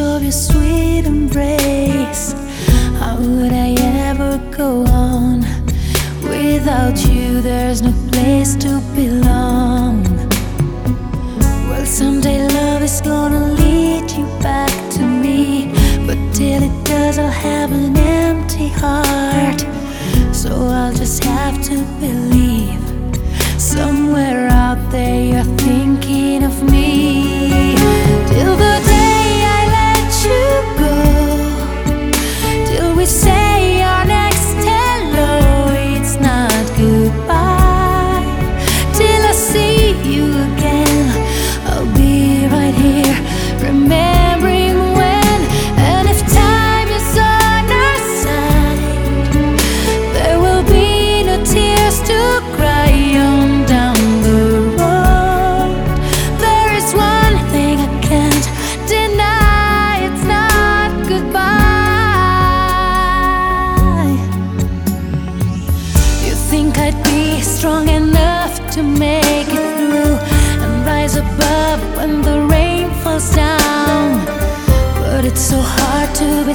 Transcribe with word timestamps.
of 0.00 0.22
your 0.22 0.32
sweet 0.32 1.04
embrace. 1.06 2.32
How 2.98 3.16
would 3.16 3.52
I 3.52 3.74
ever 4.08 4.38
go 4.50 4.84
on? 4.86 5.40
Without 6.22 6.98
you, 7.06 7.40
there's 7.40 7.82
no 7.82 7.92
place 8.10 8.54
to 8.56 8.80
belong. 8.94 10.02
Well, 11.68 11.86
someday 11.86 12.46
love 12.48 12.82
is 12.82 13.00
gonna 13.00 13.52
lead 13.54 14.10
you 14.10 14.26
back 14.42 14.72
to 14.94 15.02
me. 15.02 15.72
But 16.06 16.18
till 16.34 16.62
it 16.62 16.84
does, 16.84 17.18
I'll 17.18 17.30
have 17.30 17.72
an 17.72 17.96
empty 17.96 18.68
heart. 18.68 19.60
So 20.34 20.50
I'll 20.66 20.94
just 20.94 21.24
have 21.24 21.62
to 21.64 21.76
believe 22.00 22.80
somewhere 23.58 24.48
out 24.48 24.90
there 24.90 25.24
you're 25.24 25.56
thinking. 25.58 25.85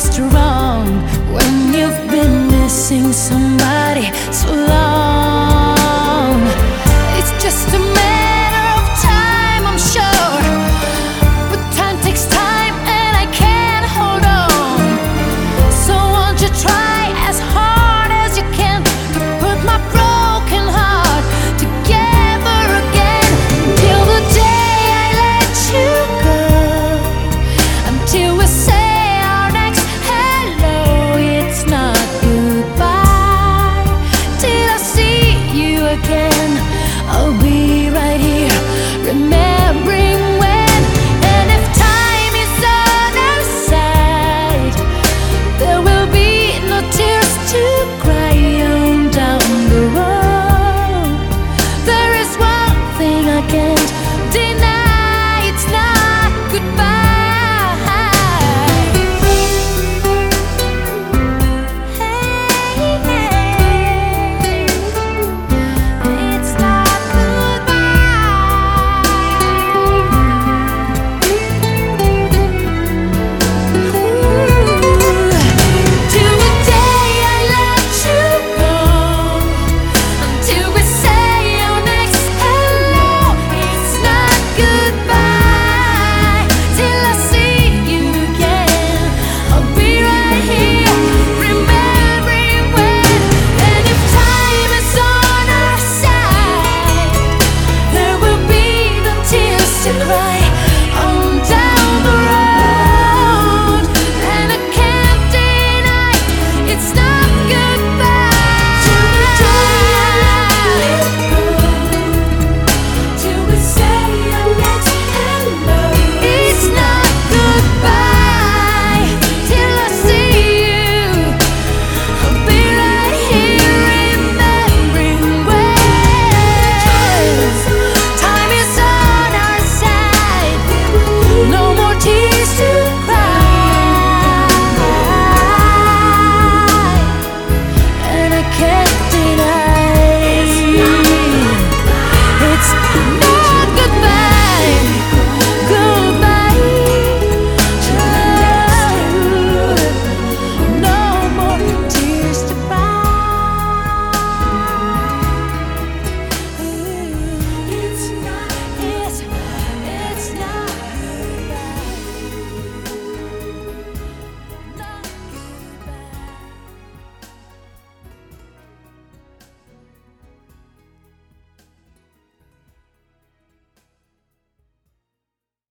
Strong 0.02 0.86
when 1.32 1.74
you've 1.74 2.10
been 2.10 2.48
missing 2.48 3.14
somebody. 3.14 3.81
stop 106.82 107.21